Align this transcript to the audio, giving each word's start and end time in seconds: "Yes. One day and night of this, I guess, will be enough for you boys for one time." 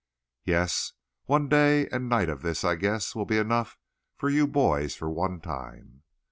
"Yes. 0.45 0.93
One 1.25 1.47
day 1.47 1.87
and 1.89 2.09
night 2.09 2.27
of 2.27 2.41
this, 2.41 2.63
I 2.63 2.73
guess, 2.73 3.13
will 3.13 3.27
be 3.27 3.37
enough 3.37 3.77
for 4.15 4.31
you 4.31 4.47
boys 4.47 4.95
for 4.95 5.11
one 5.11 5.39
time." 5.39 6.01